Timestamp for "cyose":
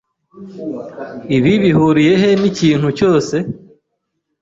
2.97-3.35